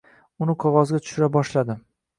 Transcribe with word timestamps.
Uni 0.45 0.55
qog‘ozga 0.63 1.03
tushira 1.05 1.31
boshladim. 1.39 1.89